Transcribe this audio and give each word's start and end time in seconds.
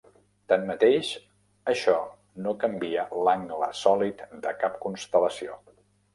Tanmateix, 0.51 1.11
això 1.73 1.95
no 2.47 2.55
canvia 2.65 3.05
l'angle 3.29 3.69
sòlid 3.83 4.27
de 4.49 4.57
cap 4.65 4.83
constel·lació. 4.89 5.63